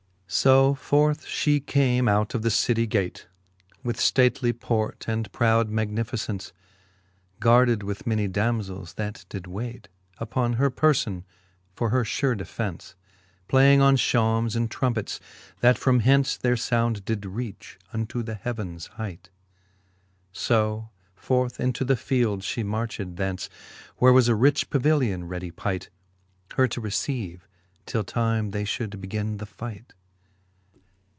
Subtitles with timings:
[0.33, 3.27] So forth fhe came out of the citty gate,
[3.83, 6.53] With ftately port and proud magnificence*.
[7.41, 11.25] Guarded with many damzels, that did waite Upon her perlbn
[11.73, 12.95] for her fure defence,
[13.49, 15.19] Playing on fhaumes and trumpets,
[15.59, 19.29] that from henc^ Their found did reach unto the heavens hight.
[20.31, 23.49] So forth into the field fhe marched thence,
[23.97, 25.89] Where was a rich pavilion ready pight.
[26.55, 27.49] Her to receive,
[27.85, 29.93] till time they fhould begin the fight.